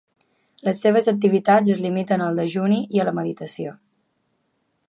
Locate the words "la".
3.11-3.17